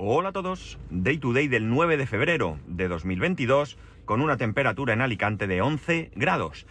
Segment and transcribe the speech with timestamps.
[0.00, 4.92] Hola a todos, Day to Day del 9 de febrero de 2022 con una temperatura
[4.92, 6.68] en Alicante de 11 grados.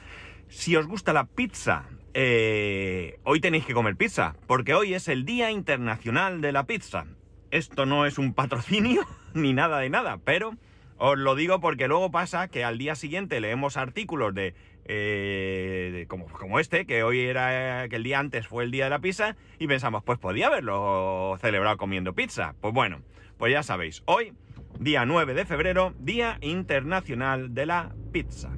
[0.47, 5.25] Si os gusta la pizza, eh, hoy tenéis que comer pizza, porque hoy es el
[5.25, 7.05] Día Internacional de la Pizza.
[7.51, 10.53] Esto no es un patrocinio ni nada de nada, pero
[10.95, 14.55] os lo digo porque luego pasa que al día siguiente leemos artículos de
[14.87, 18.99] eh, como, este, que hoy era, que el día antes fue el día de la
[18.99, 22.55] pizza, y pensamos, pues podía haberlo celebrado comiendo pizza.
[22.61, 23.01] Pues bueno,
[23.37, 24.33] pues ya sabéis, hoy,
[24.79, 28.51] día 9 de febrero, Día Internacional de la Pizza.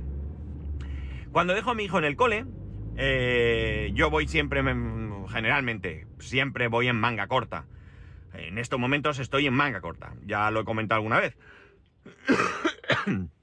[1.31, 2.45] Cuando dejo a mi hijo en el cole,
[2.97, 4.61] eh, yo voy siempre,
[5.29, 7.65] generalmente, siempre voy en manga corta.
[8.33, 11.37] En estos momentos estoy en manga corta, ya lo he comentado alguna vez.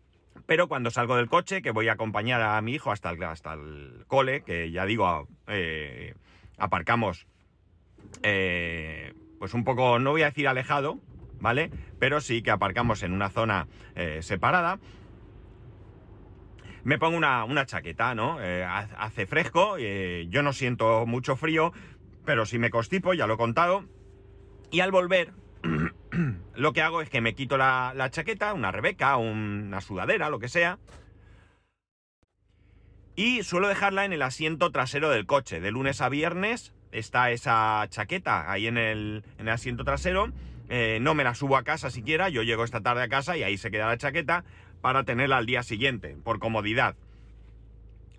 [0.47, 3.55] Pero cuando salgo del coche, que voy a acompañar a mi hijo hasta el, hasta
[3.55, 6.15] el cole, que ya digo, eh,
[6.57, 7.27] aparcamos,
[8.23, 11.01] eh, pues un poco, no voy a decir alejado,
[11.41, 11.71] ¿vale?
[11.99, 14.79] Pero sí que aparcamos en una zona eh, separada.
[16.85, 18.39] Me pongo una, chaqueta, ¿no?
[18.39, 21.73] hace fresco, yo no siento mucho frío,
[22.25, 23.85] pero si me constipo, ya lo he contado.
[24.71, 25.33] Y al volver,
[26.55, 30.49] lo que hago es que me quito la, chaqueta, una rebeca, una sudadera, lo que
[30.49, 30.79] sea.
[33.15, 35.61] Y suelo dejarla en el asiento trasero del coche.
[35.61, 40.33] De lunes a viernes está esa chaqueta ahí en el, asiento trasero.
[40.69, 42.29] Eh, no me la subo a casa siquiera.
[42.29, 44.45] Yo llego esta tarde a casa y ahí se queda la chaqueta
[44.83, 46.97] para tenerla al día siguiente, por comodidad.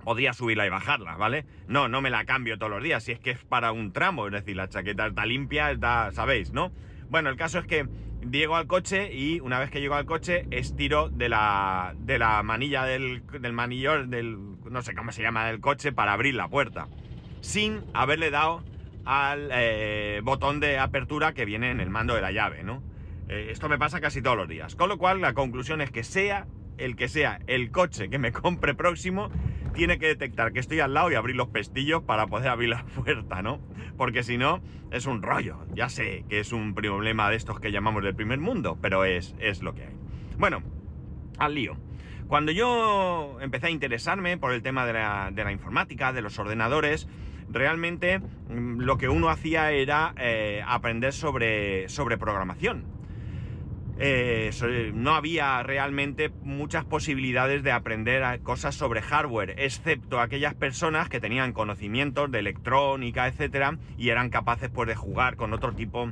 [0.04, 1.46] Podría subirla y bajarla, ¿vale?
[1.68, 4.28] No, no me la cambio todos los días, si es que es para un tramo,
[4.28, 6.72] es decir, la chaqueta está limpia, está, sabéis, ¿no?
[7.10, 7.88] Bueno, el caso es que
[8.30, 12.44] llego al coche y una vez que llego al coche estiro de la, de la
[12.44, 14.38] manilla del, del manillo, del,
[14.70, 16.88] no sé cómo se llama, del coche para abrir la puerta.
[17.42, 18.64] Sin haberle dado
[19.06, 22.84] al eh, botón de apertura que viene en el mando de la llave, ¿no?
[23.30, 24.76] Eh, esto me pasa casi todos los días.
[24.76, 26.48] Con lo cual la conclusión es que sea
[26.78, 29.30] el que sea el coche que me compre próximo,
[29.78, 32.84] tiene que detectar que estoy al lado y abrir los pestillos para poder abrir la
[32.96, 33.62] puerta, ¿no?
[33.96, 34.60] Porque si no,
[34.92, 35.60] es un rollo.
[35.74, 39.36] Ya sé que es un problema de estos que llamamos del primer mundo, pero es,
[39.40, 39.96] es lo que hay.
[40.40, 40.64] Bueno,
[41.38, 41.78] al lío.
[42.28, 47.08] Cuando yo empecé a interesarme por el tema de la, informática, de los ordenadores,
[47.48, 52.97] realmente mm, lo que uno hacía era eh, aprender sobre, sobre programación.
[54.00, 61.20] Eh, no había realmente muchas posibilidades de aprender cosas sobre hardware, excepto aquellas personas que
[61.20, 66.12] tenían conocimientos de electrónica, etcétera, y eran capaces pues, de jugar con otro tipo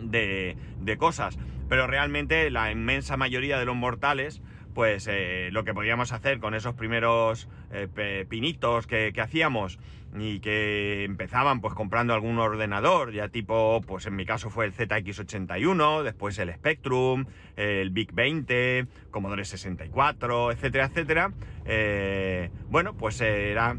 [0.00, 0.56] de,
[0.98, 1.38] cosas.
[1.68, 4.40] Pero realmente la inmensa mayoría de los mortales,
[4.72, 9.78] pues eh, lo que podíamos hacer con esos primeros eh, pinitos que hacíamos,
[10.18, 14.74] y que empezaban pues comprando algún ordenador, ya tipo, pues en mi caso fue el
[14.74, 17.24] ZX81, después el Spectrum,
[17.56, 21.32] el Big 20, Commodore 64, etcétera, etcétera.
[21.64, 23.76] Eh, bueno, pues era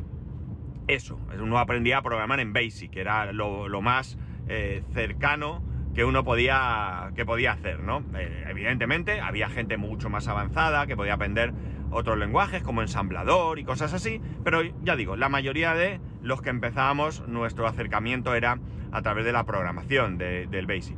[0.88, 4.18] eso, uno aprendía a programar en BASIC, era lo, más
[4.48, 5.64] eh, cercano
[5.94, 8.04] que uno podía, que podía hacer, ¿no?
[8.16, 11.54] Eh, evidentemente había gente mucho más avanzada que podía aprender
[11.92, 16.50] otros lenguajes como ensamblador y cosas así, pero ya digo, la mayoría de los que
[16.50, 18.58] empezábamos nuestro acercamiento era
[18.92, 20.98] a través de la programación del BASIC.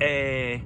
[0.00, 0.62] Eh,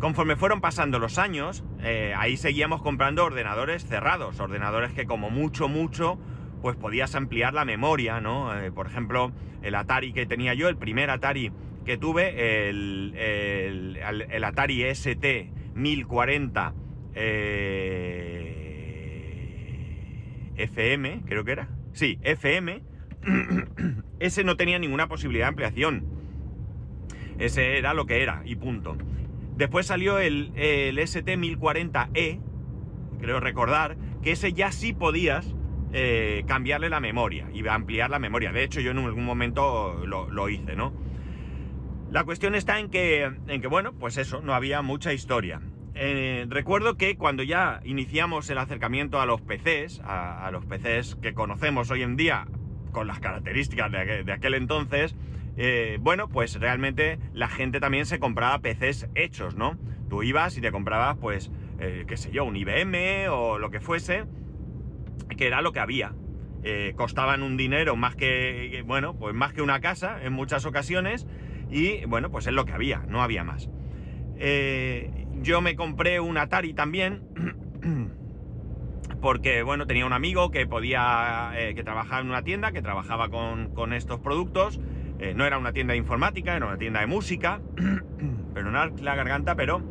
[0.00, 5.68] conforme fueron pasando los años, eh, ahí seguíamos comprando ordenadores cerrados, ordenadores que como mucho,
[5.68, 6.18] mucho,
[6.62, 8.58] pues podías ampliar la memoria, ¿no?
[8.58, 9.32] Eh, por ejemplo,
[9.62, 11.52] el Atari que tenía yo, el primer Atari
[11.84, 13.14] que tuve, el,
[14.30, 16.74] el Atari ST 1040
[20.56, 21.68] FM, creo que era.
[21.92, 22.82] Sí, FM.
[24.18, 26.04] ese no tenía ninguna posibilidad de ampliación.
[27.38, 28.96] Ese era lo que era y punto.
[29.56, 32.40] Después salió el, ST1040E,
[33.20, 35.54] creo recordar, que ese ya sí podías
[35.92, 38.52] eh, cambiarle la memoria y ampliar la memoria.
[38.52, 40.92] De hecho, yo en algún momento lo, lo hice, ¿no?
[42.10, 45.60] La cuestión está en que, en que, bueno, pues eso, no había mucha historia.
[45.94, 51.34] Eh, recuerdo que cuando ya iniciamos el acercamiento a los PCs, a, los PCs que
[51.34, 52.46] conocemos hoy en día
[52.92, 55.14] con las características de, aquel entonces,
[55.56, 59.78] eh, bueno, pues realmente la gente también se compraba PCs hechos, ¿no?
[60.08, 63.80] Tú ibas y te comprabas, pues, eh, qué sé yo, un IBM o lo que
[63.80, 64.24] fuese,
[65.36, 66.14] que era lo que había.
[66.96, 71.26] costaban un dinero más que, bueno, pues más que una casa en muchas ocasiones
[71.70, 73.68] y, bueno, pues es lo que había, no había más.
[75.42, 77.22] Yo me compré un Atari también.
[79.20, 81.52] Porque, bueno, tenía un amigo que podía.
[81.56, 84.80] Eh, que trabajaba en una tienda, que trabajaba con, estos productos.
[85.18, 87.60] Eh, no era una tienda de informática, era una tienda de música.
[88.54, 89.82] Perdonad la garganta, pero...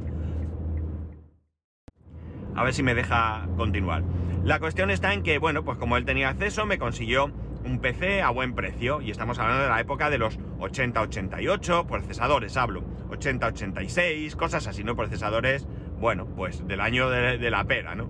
[2.56, 4.03] A ver si me deja continuar.
[4.44, 7.31] La cuestión está en que, bueno, pues como él tenía acceso, me consiguió
[7.65, 9.01] un PC a buen precio.
[9.01, 12.83] Y estamos hablando de la época de los 80-88, procesadores hablo.
[13.09, 14.95] 80-86, cosas así, ¿no?
[14.95, 15.67] Procesadores,
[15.99, 18.09] bueno, pues del año de, la pera, ¿no?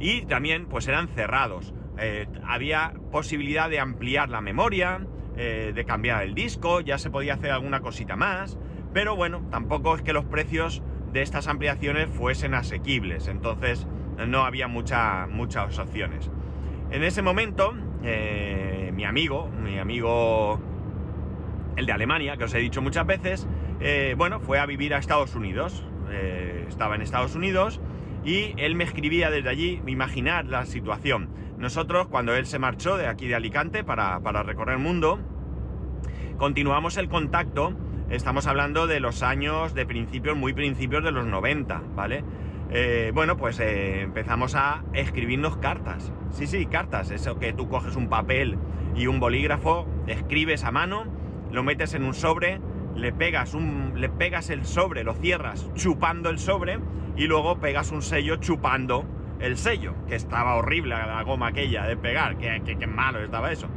[0.00, 1.72] Y también, pues eran cerrados.
[1.98, 7.34] Eh, había posibilidad de ampliar la memoria, eh, de cambiar el disco, ya se podía
[7.34, 8.58] hacer alguna cosita más,
[8.92, 13.86] pero bueno, tampoco es que los precios de estas ampliaciones fuesen asequibles, entonces
[14.26, 16.30] no había muchas opciones.
[16.90, 17.74] En ese momento,
[18.04, 20.60] eh, mi amigo, mi amigo,
[21.76, 23.48] el de Alemania, que os he dicho muchas veces,
[23.80, 25.84] eh, bueno, fue a vivir a Estados Unidos.
[26.68, 27.80] estaba en Estados Unidos
[28.24, 31.28] y él me escribía desde allí, imaginar la situación.
[31.58, 35.18] Nosotros, cuando él se marchó de aquí de Alicante para, recorrer el mundo,
[36.38, 37.74] continuamos el contacto.
[38.10, 42.24] Estamos hablando de los años de principios, muy principios de los 90, ¿vale?
[42.70, 46.12] Eh, bueno, pues eh, empezamos a escribirnos cartas.
[46.30, 47.10] Sí, sí, cartas.
[47.10, 48.58] Eso que tú coges un papel
[48.96, 51.04] y un bolígrafo, escribes a mano,
[51.50, 52.60] lo metes en un sobre,
[52.94, 56.78] le pegas, un, le pegas el sobre, lo cierras chupando el sobre
[57.16, 59.04] y luego pegas un sello chupando
[59.40, 63.68] el sello, que estaba horrible la goma aquella de pegar, que, que, malo estaba eso.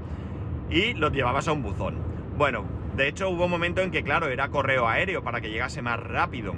[0.70, 1.96] Y lo llevabas a un buzón.
[2.38, 2.64] Bueno,
[2.96, 6.00] de hecho hubo un momento en que, claro, era correo aéreo para que llegase más
[6.00, 6.54] rápido.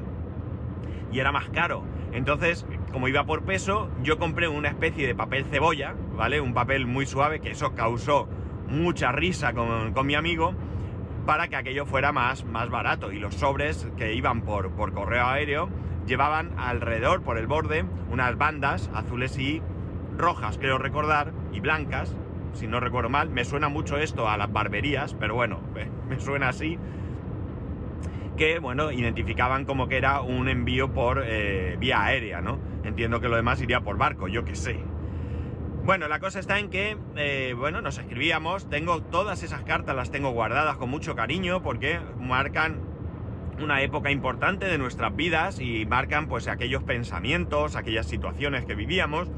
[1.11, 1.83] Y era más caro.
[2.11, 6.41] Entonces, como iba por peso, yo compré una especie de papel cebolla, ¿vale?
[6.41, 8.27] Un papel muy suave, que eso causó
[8.67, 10.53] mucha risa con, con mi amigo,
[11.25, 13.11] para que aquello fuera más, más barato.
[13.11, 15.69] Y los sobres que iban por, por correo aéreo
[16.07, 19.61] llevaban alrededor, por el borde, unas bandas azules y
[20.17, 22.15] rojas, creo recordar, y blancas,
[22.53, 23.29] si no recuerdo mal.
[23.29, 25.59] Me suena mucho esto a las barberías, pero bueno,
[26.09, 26.77] me suena así.
[28.39, 32.57] Que, bueno, identificaban como que era un envío por eh, vía aérea, ¿no?
[32.85, 34.79] Entiendo que lo demás iría por barco, yo qué sé.
[35.83, 40.09] Bueno, la cosa está en que, eh, bueno, nos escribíamos, tengo todas esas cartas, las
[40.09, 42.79] tengo guardadas con mucho cariño porque marcan
[43.61, 49.29] una época importante de nuestras vidas y marcan pues aquellos pensamientos, aquellas situaciones que vivíamos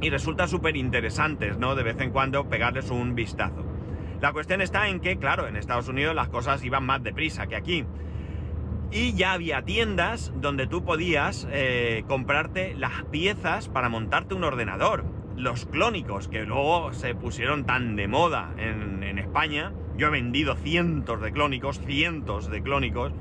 [0.00, 1.74] y resulta súper interesantes, ¿no?
[1.74, 3.73] De vez en cuando pegarles un vistazo.
[4.20, 7.56] La cuestión está en que, claro, en Estados Unidos las cosas iban más deprisa que
[7.56, 7.84] aquí.
[8.90, 15.04] Y ya había tiendas donde tú podías eh, comprarte las piezas para montarte un ordenador.
[15.36, 21.20] Los clónicos, que luego se pusieron tan de moda en, España, yo he vendido cientos
[21.20, 23.12] de clónicos, cientos de clónicos,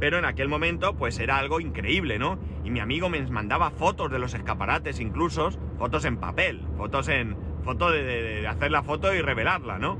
[0.00, 2.38] pero en aquel momento pues era algo increíble, ¿no?
[2.64, 7.36] Y mi amigo me mandaba fotos de los escaparates incluso, fotos en papel, fotos en...
[7.62, 9.98] foto de, hacer la foto y revelarla, ¿no?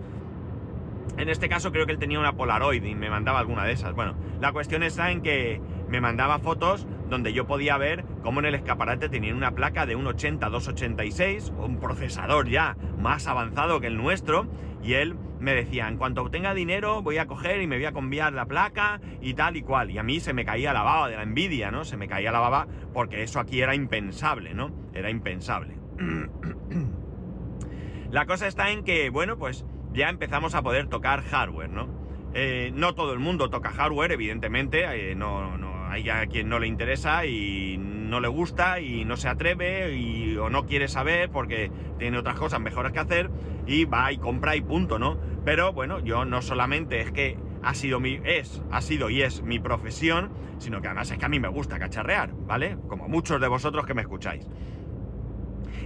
[1.17, 3.95] En este caso creo que él tenía una Polaroid y me mandaba alguna de esas.
[3.95, 8.47] Bueno, la cuestión está en que me mandaba fotos donde yo podía ver cómo en
[8.47, 13.89] el escaparate tenía una placa de un 80 286, un procesador ya más avanzado que
[13.89, 14.47] el nuestro,
[14.83, 17.93] y él me decía, en cuanto obtenga dinero voy a coger y me voy a
[17.93, 19.91] cambiar la placa y tal y cual.
[19.91, 21.85] Y a mí se me caía la baba de la envidia, ¿no?
[21.85, 24.71] Se me caía la baba porque eso aquí era impensable, ¿no?
[24.95, 25.77] Era impensable.
[28.11, 31.89] la cosa está en que, bueno, pues ya empezamos a poder tocar hardware, ¿no?
[32.33, 36.61] Eh, no todo el mundo toca hardware, evidentemente, eh, no, no, hay a quien no
[36.61, 41.31] le interesa y no le gusta y no se atreve y, o no quiere saber
[41.31, 43.31] porque tiene otras cosas mejores que hacer
[43.67, 45.19] y va y compra y punto, ¿no?
[45.45, 49.43] Pero bueno, yo no solamente es que ha sido mi, es, ha sido y es
[49.43, 52.77] mi profesión, sino que además es que a mí me gusta cacharrear, ¿vale?
[52.89, 54.47] Como muchos de vosotros que me escucháis.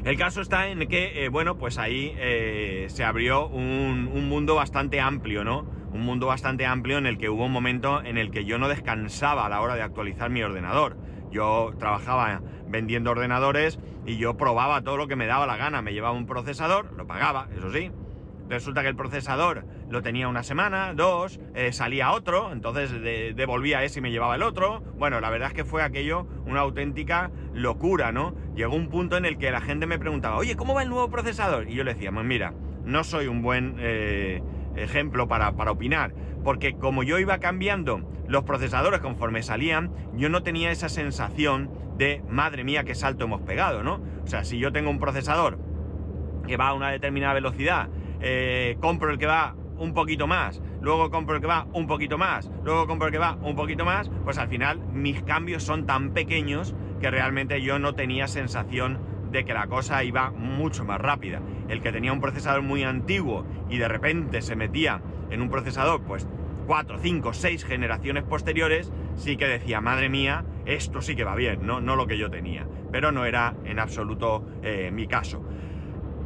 [0.04, 4.54] El caso está en que, eh, bueno, pues ahí eh, se abrió un, un mundo
[4.54, 5.66] bastante amplio, ¿no?
[5.92, 8.68] Un mundo bastante amplio en el que hubo un momento en el que yo no
[8.68, 10.98] descansaba a la hora de actualizar mi ordenador.
[11.30, 15.80] Yo trabajaba vendiendo ordenadores y yo probaba todo lo que me daba la gana.
[15.80, 17.90] Me llevaba un procesador, lo pagaba, eso sí.
[18.48, 22.92] Resulta que el procesador lo tenía una semana, dos, eh, salía otro, entonces
[23.34, 24.80] devolvía ese y me llevaba el otro.
[24.98, 28.34] Bueno, la verdad es que fue aquello una auténtica locura, ¿no?
[28.54, 31.10] Llegó un punto en el que la gente me preguntaba, oye, ¿cómo va el nuevo
[31.10, 31.68] procesador?
[31.70, 32.52] Y yo le decía, pues mira,
[32.84, 34.42] no soy un buen eh,
[34.76, 40.42] ejemplo para, para opinar, porque como yo iba cambiando los procesadores conforme salían, yo no
[40.42, 44.00] tenía esa sensación de, madre mía, qué salto hemos pegado, ¿no?
[44.22, 45.58] O sea, si yo tengo un procesador
[46.46, 47.88] que va a una determinada velocidad,
[48.20, 52.18] eh, compro el que va un poquito más, luego compro el que va un poquito
[52.18, 55.86] más, luego compro el que va un poquito más, pues al final mis cambios son
[55.86, 61.00] tan pequeños que realmente yo no tenía sensación de que la cosa iba mucho más
[61.00, 61.40] rápida.
[61.68, 66.02] El que tenía un procesador muy antiguo y de repente se metía en un procesador,
[66.02, 66.26] pues
[66.66, 71.66] 4, 5, 6 generaciones posteriores, sí que decía, madre mía, esto sí que va bien,
[71.66, 72.66] no, no lo que yo tenía.
[72.92, 75.44] Pero no era en absoluto eh, mi caso.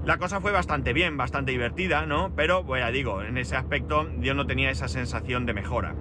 [0.08, 2.32] La cosa fue bastante bien, bastante divertida, ¿no?
[2.34, 5.96] Pero, pues ya digo, en ese aspecto yo no tenía esa sensación de mejora.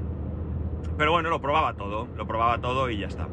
[0.97, 3.27] Pero bueno, lo probaba todo, lo probaba todo y ya está.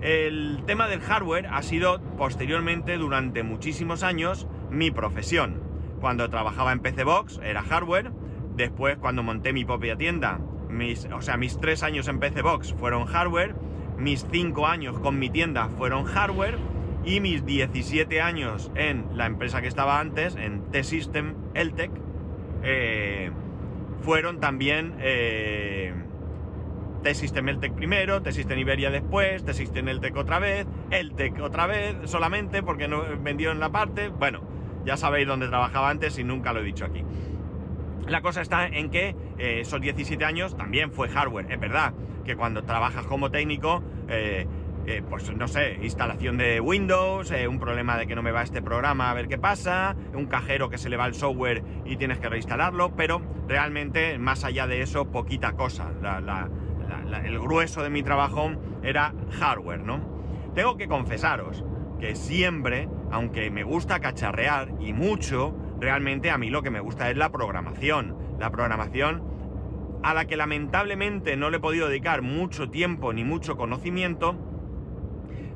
[0.00, 5.62] El tema del hardware ha sido posteriormente, durante muchísimos años, mi profesión.
[6.00, 8.10] Cuando trabajaba en PC Box era hardware,
[8.56, 12.74] después cuando monté mi propia tienda, mis, o sea, mis tres años en PC Box
[12.74, 13.54] fueron hardware,
[13.98, 16.58] mis cinco años con mi tienda fueron hardware
[17.04, 21.90] y mis 17 años en la empresa que estaba antes, en T-System Eltec,
[22.62, 23.30] eh,
[24.02, 24.94] fueron también...
[25.00, 25.92] Eh,
[27.02, 32.88] T-System Eltec primero, T-System Iberia después, T-System Eltec otra vez, Eltec otra vez solamente porque
[32.88, 34.08] no vendieron la parte.
[34.08, 34.40] Bueno,
[34.84, 37.04] ya sabéis dónde trabajaba antes y nunca lo he dicho aquí.
[38.06, 41.50] La cosa está en que eh, esos 17 años también fue hardware.
[41.50, 41.92] Es verdad
[42.24, 44.46] que cuando trabajas como técnico, eh,
[44.86, 48.62] eh, pues no sé, instalación de Windows, un problema de que no me va este
[48.62, 52.18] programa a ver qué pasa, un cajero que se le va el software y tienes
[52.18, 55.90] que reinstalarlo, pero realmente más allá de eso, poquita cosa.
[56.00, 56.48] la,
[57.24, 58.50] el grueso de mi trabajo
[58.82, 60.00] era hardware, ¿no?
[60.54, 61.64] Tengo que confesaros
[62.00, 67.10] que siempre, aunque me gusta cacharrear y mucho, realmente a mí lo que me gusta
[67.10, 68.16] es la programación.
[68.38, 69.22] La programación
[70.02, 74.36] a la que lamentablemente no le he podido dedicar mucho tiempo ni mucho conocimiento,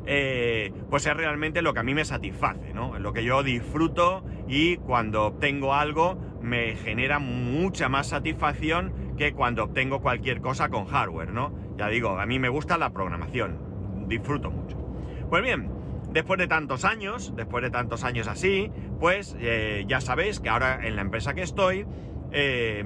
[0.06, 2.98] eh, pues es realmente lo que a mí me satisface, ¿no?
[2.98, 9.64] Lo que yo disfruto y cuando obtengo algo me genera mucha más satisfacción que cuando
[9.64, 11.52] obtengo cualquier cosa con hardware, ¿no?
[11.76, 14.76] Ya digo, a mí me gusta la programación, disfruto mucho.
[15.28, 15.70] Pues bien,
[16.12, 18.70] después de tantos años, después de tantos años así,
[19.00, 21.84] pues eh, ya sabéis que ahora en la empresa que estoy,
[22.30, 22.84] eh,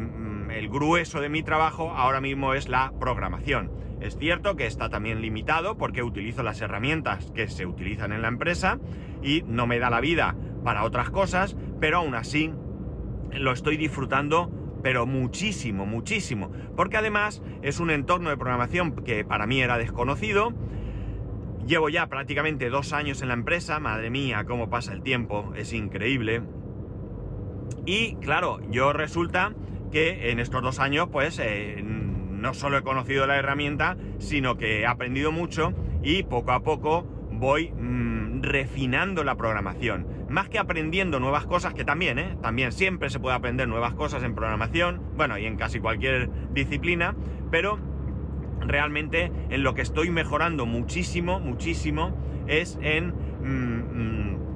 [0.50, 3.70] el grueso de mi trabajo ahora mismo es la programación.
[4.00, 8.28] Es cierto que está también limitado porque utilizo las herramientas que se utilizan en la
[8.28, 8.78] empresa
[9.22, 12.52] y no me da la vida para otras cosas, pero aún así
[13.32, 14.50] lo estoy disfrutando
[14.82, 16.50] pero muchísimo, muchísimo.
[16.76, 20.52] Porque además es un entorno de programación que para mí era desconocido.
[21.66, 25.72] Llevo ya prácticamente dos años en la empresa, madre mía, cómo pasa el tiempo, es
[25.72, 26.42] increíble.
[27.86, 29.52] Y claro, yo resulta
[29.92, 31.82] que en estos dos años, pues, eh,
[32.40, 37.02] no solo he conocido la herramienta, sino que he aprendido mucho y poco a poco
[37.30, 40.06] voy mm, refinando la programación.
[40.28, 42.36] Más que aprendiendo nuevas cosas, que también, ¿eh?
[42.42, 47.14] También siempre se puede aprender nuevas cosas en programación, bueno, y en casi cualquier disciplina,
[47.50, 47.78] pero
[48.60, 52.16] realmente en lo que estoy mejorando muchísimo, muchísimo,
[52.46, 53.14] es en...
[53.42, 54.50] Mm, mm,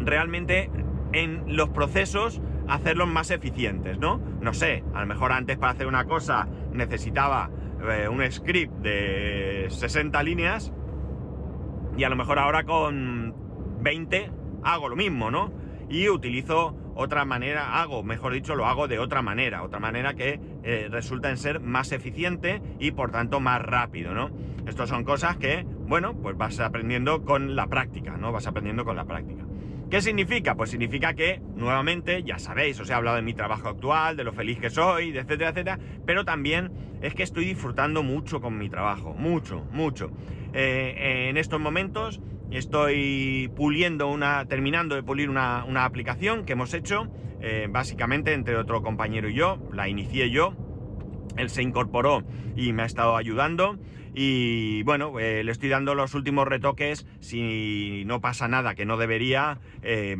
[0.00, 0.70] realmente
[1.12, 4.20] en los procesos hacerlos más eficientes, ¿no?
[4.40, 7.50] No sé, a lo mejor antes para hacer una cosa necesitaba
[7.90, 10.72] eh, un script de 60 líneas
[11.96, 13.34] y a lo mejor ahora con
[13.80, 14.30] 20
[14.62, 15.52] hago lo mismo, ¿no?
[15.88, 20.40] Y utilizo otra manera, hago, mejor dicho, lo hago de otra manera, otra manera que
[20.62, 24.30] eh, resulta en ser más eficiente y por tanto más rápido, ¿no?
[24.66, 28.32] Estas son cosas que, bueno, pues vas aprendiendo con la práctica, ¿no?
[28.32, 29.45] Vas aprendiendo con la práctica.
[29.90, 30.56] ¿Qué significa?
[30.56, 34.32] Pues significa que, nuevamente, ya sabéis, os he hablado de mi trabajo actual, de lo
[34.32, 39.14] feliz que soy, etcétera, etcétera, pero también es que estoy disfrutando mucho con mi trabajo,
[39.14, 40.10] mucho, mucho.
[40.54, 47.06] Eh, en estos momentos estoy puliendo una, terminando de pulir una, aplicación que hemos hecho,
[47.40, 50.54] eh, básicamente entre otro compañero y yo, la inicié yo,
[51.36, 52.24] él se incorporó
[52.56, 53.78] y me ha estado ayudando.
[54.18, 57.06] Y bueno, eh, le estoy dando los últimos retoques.
[57.20, 60.16] Si no pasa nada que no debería, eh,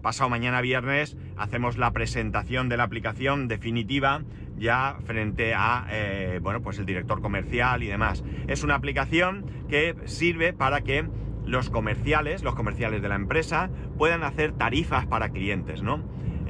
[0.00, 4.22] pasado mañana viernes hacemos la presentación de la aplicación definitiva
[4.58, 8.22] ya frente a eh, bueno, pues el director comercial y demás.
[8.46, 11.04] Es una aplicación que sirve para que
[11.44, 16.00] los comerciales, los comerciales de la empresa, puedan hacer tarifas para clientes, ¿no?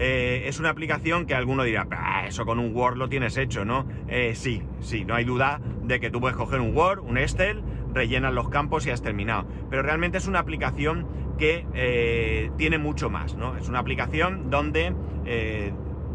[0.05, 1.87] Eh, es una aplicación que alguno dirá,
[2.27, 3.87] eso con un Word lo tienes hecho, ¿no?
[4.09, 7.63] Eh, sí, sí, no hay duda de que tú puedes coger un Word, un Excel,
[7.95, 9.47] rellenas los campos y has terminado.
[9.71, 11.07] Pero realmente es una aplicación
[11.39, 13.57] que eh, tiene mucho más, ¿no?
[13.57, 14.93] Es una aplicación donde,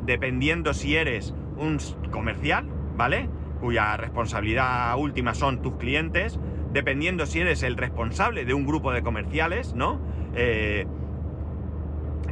[0.03, 1.77] dependiendo si eres un
[2.11, 2.67] comercial,
[2.97, 3.29] ¿vale?
[3.61, 6.41] Cuya responsabilidad última son tus clientes,
[6.73, 10.01] dependiendo si eres el responsable de un grupo de comerciales, ¿no?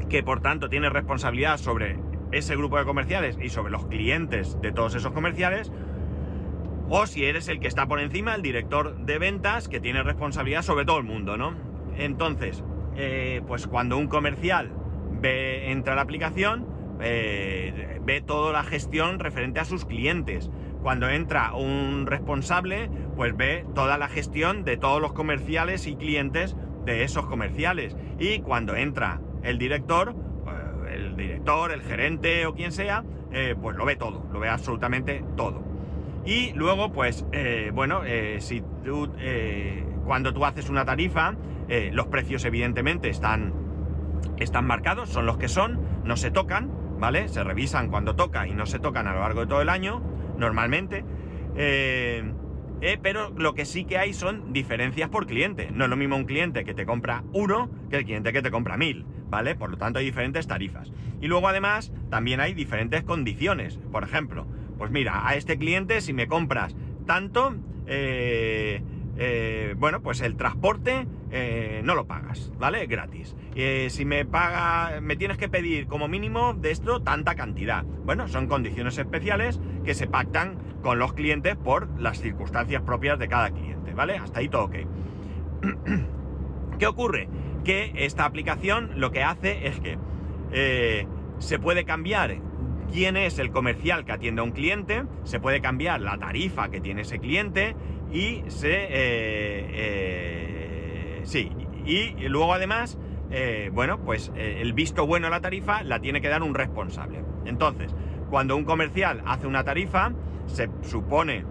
[0.10, 1.98] Que por tanto tiene responsabilidad sobre
[2.32, 5.72] ese grupo de comerciales y sobre los clientes de todos esos comerciales,
[6.90, 10.62] o si eres el que está por encima, el director de ventas, que tiene responsabilidad
[10.62, 11.56] sobre todo el mundo, ¿no?
[11.98, 12.64] Entonces,
[12.96, 14.72] eh, pues cuando un comercial
[15.22, 16.68] ve, entra la aplicación,
[17.02, 20.52] eh, ve toda la gestión referente a sus clientes.
[20.84, 26.56] Cuando entra un responsable, pues ve toda la gestión de todos los comerciales y clientes
[26.86, 27.98] de esos comerciales.
[28.20, 30.58] Y cuando entra el director, pues,
[30.94, 35.24] el director, el gerente o quien sea, eh, pues lo ve todo, lo ve absolutamente
[35.38, 35.64] todo.
[36.25, 38.02] Y luego, pues, eh, bueno,
[38.40, 39.12] si tú,
[40.06, 41.36] cuando tú haces una tarifa,
[41.92, 43.54] los precios evidentemente están,
[44.38, 47.28] están marcados, son los que son, no se tocan, ¿vale?
[47.28, 50.02] Se revisan cuando toca y no se tocan a lo largo de todo el año,
[50.38, 51.06] normalmente.
[51.56, 52.24] Eh,
[52.82, 55.70] eh, pero lo que sí que hay son diferencias por cliente.
[55.72, 58.52] No es lo mismo un cliente que te compra uno que el cliente que te
[58.52, 59.55] compra mil, ¿vale?
[59.55, 60.91] Por lo tanto hay diferentes tarifas.
[61.22, 63.77] Y luego además también hay diferentes condiciones.
[63.91, 64.46] Por ejemplo,
[64.77, 67.55] pues mira, a este cliente si me compras tanto,
[67.88, 68.82] eh,
[69.17, 72.86] eh, bueno, pues el transporte eh, no lo pagas, ¿vale?
[72.88, 73.36] Gratis.
[73.88, 77.84] Si me paga, me tienes que pedir como mínimo de esto tanta cantidad.
[77.84, 83.27] Bueno, son condiciones especiales que se pactan con los clientes por las circunstancias propias de
[83.27, 84.17] cada cliente, ¿vale?
[84.17, 84.75] Hasta ahí todo ok.
[86.79, 87.29] ¿Qué ocurre?
[87.65, 89.98] Que esta aplicación lo que hace es que
[91.39, 92.38] se puede cambiar
[92.91, 96.79] quién es el comercial que atiende a un cliente, se puede cambiar la tarifa que
[96.79, 97.75] tiene ese cliente
[98.12, 98.74] y se...
[98.74, 101.51] Eh, eh, sí,
[101.86, 102.98] y luego además,
[103.31, 107.24] eh, bueno, pues el visto bueno a la tarifa la tiene que dar un responsable.
[107.45, 107.93] Entonces,
[108.29, 110.13] cuando un comercial hace una tarifa,
[110.45, 111.43] se supone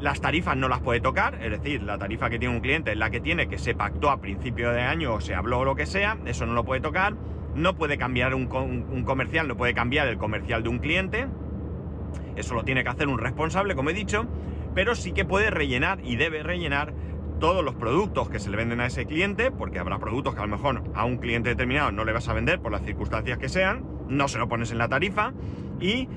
[0.00, 2.96] las tarifas no las puede tocar, es decir, la tarifa que tiene un cliente es
[2.96, 5.74] la que tiene, que se pactó a principio de año o se habló o lo
[5.74, 7.14] que sea, eso no lo puede tocar.
[7.54, 8.46] No puede cambiar un,
[9.04, 11.26] comercial, no puede cambiar el comercial de un cliente.
[12.36, 14.28] Eso lo tiene que hacer un responsable, como he dicho
[14.74, 16.92] pero sí que puede rellenar y debe rellenar
[17.38, 20.46] todos los productos que se le venden a ese cliente, porque habrá productos que a
[20.46, 23.48] lo mejor a un cliente determinado no le vas a vender por las circunstancias que
[23.48, 25.32] sean, no se lo pones en la tarifa
[25.80, 26.08] y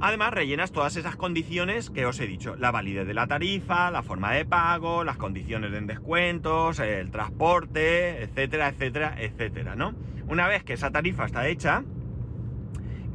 [0.00, 4.02] además rellenas todas esas condiciones que os he dicho, la validez de la tarifa, la
[4.02, 9.94] forma de pago, las condiciones de descuentos, el transporte, etcétera, etcétera, etcétera, ¿no?
[10.26, 11.84] Una vez que esa tarifa está hecha,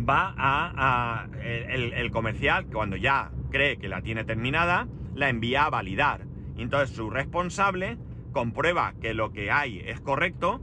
[0.08, 6.22] va a, el comercial, cuando ya cree que la tiene terminada, la envía a validar.
[6.58, 7.98] Entonces su responsable
[8.32, 10.62] comprueba que lo que hay es correcto,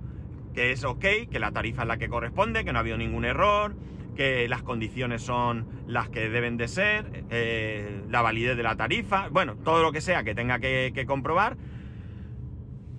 [0.55, 3.25] que es ok, que la tarifa es la que corresponde, que no ha habido ningún
[3.25, 3.75] error,
[4.17, 9.29] que las condiciones son las que deben de ser, eh, la validez de la tarifa,
[9.29, 11.57] bueno, todo lo que sea que tenga que comprobar,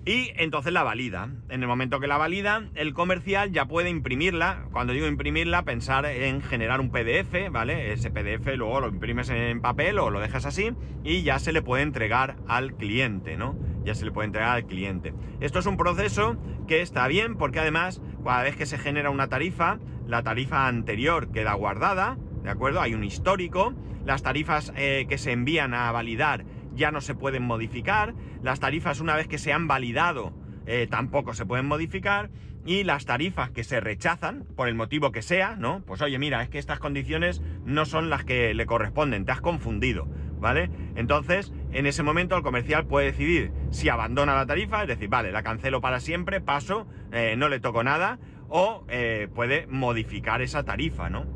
[0.08, 1.28] y entonces la valida.
[1.50, 4.64] En el momento que la valida, el comercial ya puede imprimirla.
[4.72, 7.92] Cuando digo imprimirla, pensar en generar un PDF, ¿vale?
[7.92, 10.72] Ese PDF luego lo imprimes en papel o lo dejas así
[11.04, 13.58] y ya se le puede entregar al cliente, ¿no?
[13.84, 15.12] Ya se le puede entregar al cliente.
[15.40, 19.28] Esto es un proceso que está bien porque además, cada vez que se genera una
[19.28, 19.78] tarifa,
[20.08, 22.80] la tarifa anterior queda guardada, ¿de acuerdo?
[22.80, 23.74] Hay un histórico.
[24.04, 29.00] Las tarifas eh, que se envían a validar ya no se pueden modificar, las tarifas
[29.00, 30.32] una vez que se han validado
[30.66, 32.30] eh, tampoco se pueden modificar
[32.64, 35.82] y las tarifas que se rechazan, por el motivo que sea, ¿no?
[35.86, 39.40] Pues oye, mira, es que estas condiciones no son las que le corresponden, te has
[39.40, 40.06] confundido,
[40.38, 40.70] ¿vale?
[40.94, 45.32] Entonces, en ese momento el comercial puede decidir si abandona la tarifa, es decir, vale,
[45.32, 48.18] la cancelo para siempre, paso, eh, no le toco nada,
[48.48, 51.26] o eh, puede modificar esa tarifa, ¿no?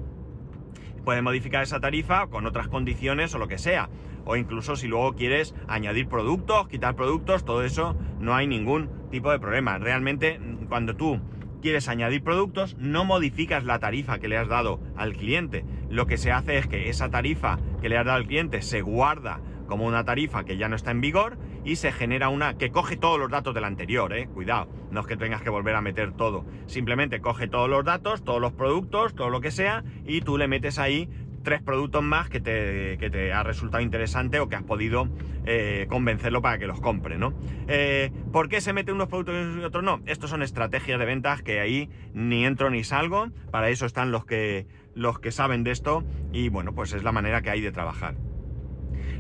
[1.05, 3.88] Puede modificar esa tarifa con otras condiciones o lo que sea
[4.25, 9.31] o incluso si luego quieres añadir productos, quitar productos, todo eso no hay ningún tipo
[9.31, 9.79] de problema.
[9.79, 11.20] Realmente cuando tú
[11.61, 15.64] quieres añadir productos, no modificas la tarifa que le has dado al cliente.
[15.88, 18.83] Lo que se hace es que esa tarifa que le has dado al cliente se
[18.83, 22.70] guarda como una tarifa que ya no está en vigor y se genera una que
[22.70, 24.27] coge todos los datos del anterior, eh.
[24.27, 26.44] Cuidado, no es que tengas que volver a meter todo.
[26.66, 30.48] Simplemente coge todos los datos, todos los productos, todo lo que sea y tú le
[30.48, 31.09] metes ahí
[31.42, 35.09] tres productos más que te, que te, ha resultado interesante o que has podido
[35.44, 37.35] eh, convencerlo para que los compre, ¿no?
[37.68, 40.01] Eh, ¿Por qué se mete unos productos y otros no?
[40.07, 44.25] Estos son estrategias de ventas que ahí ni entro ni salgo, para eso están los
[44.25, 47.72] que, los que saben de esto y bueno, pues es la manera que hay de
[47.72, 48.14] trabajar.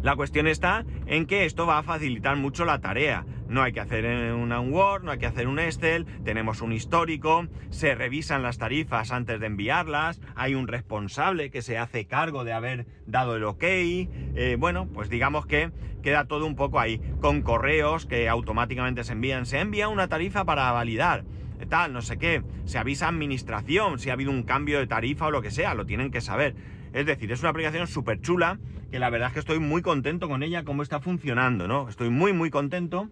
[0.02, 3.24] La cuestión está en que esto va a facilitar mucho la tarea.
[3.48, 7.46] No hay que hacer una Word, no hay que hacer un Excel, tenemos un histórico,
[7.70, 12.52] se revisan las tarifas antes de enviarlas, hay un responsable que se hace cargo de
[12.52, 13.62] haber dado el ok.
[13.62, 15.70] Eh, bueno, pues digamos que
[16.02, 19.46] queda todo un poco ahí, con correos que automáticamente se envían.
[19.46, 21.24] Se envía una tarifa para validar
[21.66, 25.30] tal, no sé qué, se avisa administración si ha habido un cambio de tarifa o
[25.30, 26.54] lo que sea, lo tienen que saber.
[26.92, 28.58] Es decir, es una aplicación súper chula
[28.90, 31.88] que la verdad es que estoy muy contento con ella, cómo está funcionando, ¿no?
[31.88, 33.08] Estoy muy, muy contento.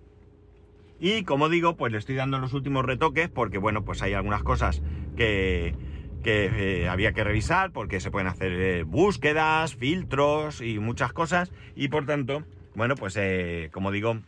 [1.00, 4.42] Y como digo, pues le estoy dando los últimos retoques porque, bueno, pues hay algunas
[4.42, 4.82] cosas
[5.16, 5.74] que,
[6.22, 11.50] que eh, había que revisar porque se pueden hacer eh, búsquedas, filtros y muchas cosas.
[11.74, 14.18] Y por tanto, bueno, pues eh, como digo,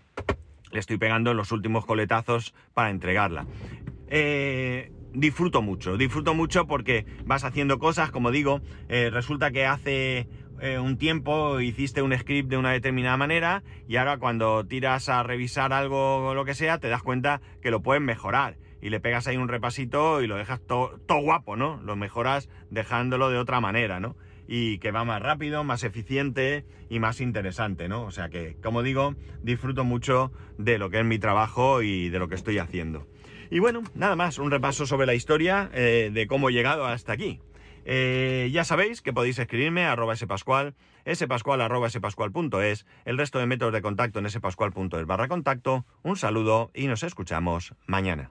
[0.72, 3.46] le estoy pegando los últimos coletazos para entregarla.
[5.14, 10.28] Disfruto mucho, disfruto mucho porque vas haciendo cosas, como digo, resulta que hace
[10.80, 15.72] un tiempo hiciste un script de una determinada manera y ahora cuando tiras a revisar
[15.72, 19.26] algo o lo que sea, te das cuenta que lo puedes mejorar y le pegas
[19.26, 21.80] ahí un repasito y lo dejas todo guapo, ¿no?
[21.82, 24.16] Lo mejoras dejándolo de otra manera, ¿no?
[24.48, 28.02] Y que va más rápido, más eficiente y más interesante, ¿no?
[28.02, 32.18] O sea que, como digo, disfruto mucho de lo que es mi trabajo y de
[32.18, 33.06] lo que estoy haciendo.
[33.52, 37.12] Y bueno, nada más, un repaso sobre la historia eh, de cómo he llegado hasta
[37.12, 37.38] aquí.
[37.84, 40.74] Eh, ya sabéis que podéis escribirme a arroba spascual,
[41.06, 45.84] spascual arroba spascual.es, el resto de métodos de contacto en spascual.es barra contacto.
[46.02, 48.30] Un saludo y nos escuchamos mañana.